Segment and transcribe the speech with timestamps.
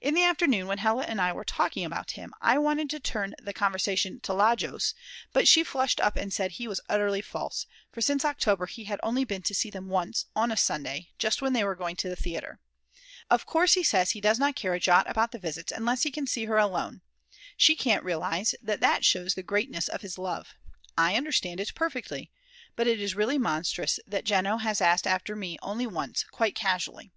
[0.00, 3.36] In the afternoon, when Hella and I were talking about him, I wanted to turn
[3.40, 4.92] the conversation to Lajos,
[5.32, 8.98] but she flushed up and said he was utterly false, for since October he had
[9.04, 12.08] only been to see them once, on a Sunday, just when they were going to
[12.08, 12.58] the theatre.
[13.30, 16.10] Of course he says he does not care a jot about the visits unless he
[16.10, 17.02] can see her alone.
[17.56, 20.54] She can't realise that that shows the greatness of his love.
[20.96, 22.32] I understand it perfectly.
[22.74, 27.12] But it is really monstrous that Jeno has asked after me only once, quite casually.